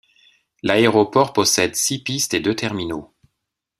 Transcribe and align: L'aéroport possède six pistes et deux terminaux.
L'aéroport 0.63 1.31
possède 1.31 1.75
six 1.75 1.99
pistes 1.99 2.33
et 2.33 2.39
deux 2.39 2.55
terminaux. 2.55 3.13